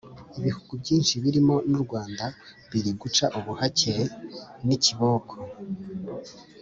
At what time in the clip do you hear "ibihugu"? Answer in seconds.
0.39-0.71